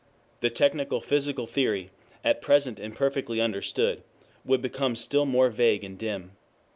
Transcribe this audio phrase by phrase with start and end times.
[0.39, 1.91] The technical physical theory,
[2.23, 4.01] at present imperfectly understood,
[4.43, 6.31] will become still more vague and dim.